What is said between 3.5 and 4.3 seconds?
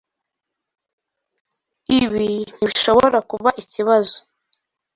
ikibazo.